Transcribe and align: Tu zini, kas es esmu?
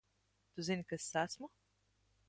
Tu 0.55 0.65
zini, 0.69 0.87
kas 0.93 1.05
es 1.11 1.21
esmu? 1.25 1.53